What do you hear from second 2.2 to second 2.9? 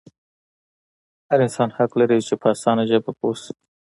چې په اسانه